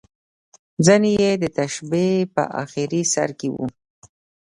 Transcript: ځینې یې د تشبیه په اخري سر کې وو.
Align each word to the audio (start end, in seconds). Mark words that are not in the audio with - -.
ځینې 0.85 1.11
یې 1.21 1.31
د 1.41 1.43
تشبیه 1.57 2.29
په 2.33 2.43
اخري 2.63 3.01
سر 3.13 3.29
کې 3.39 3.47
وو. 3.53 3.67